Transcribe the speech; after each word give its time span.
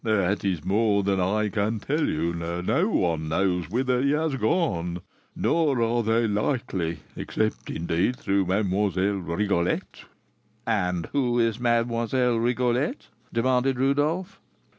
"That 0.03 0.43
is 0.43 0.65
more 0.65 1.03
than 1.03 1.19
I 1.19 1.49
can 1.49 1.79
tell 1.79 2.07
you; 2.09 2.33
no 2.33 2.87
one 2.89 3.29
knows 3.29 3.69
whither 3.69 4.01
he 4.01 4.13
has 4.13 4.33
gone, 4.35 5.01
nor 5.35 5.79
are 5.83 6.01
they 6.01 6.27
likely, 6.27 7.01
except, 7.15 7.69
indeed, 7.69 8.15
through 8.15 8.47
Mlle. 8.47 8.89
Rigolette." 9.19 10.05
"And 10.65 11.05
who 11.11 11.37
is 11.37 11.59
Mlle. 11.59 12.39
Rigolette?" 12.39 13.09
demanded 13.31 13.77
Rodolph. 13.79 14.39